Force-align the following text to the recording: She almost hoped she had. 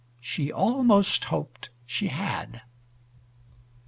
She 0.19 0.51
almost 0.51 1.25
hoped 1.25 1.69
she 1.85 2.07
had. 2.07 2.63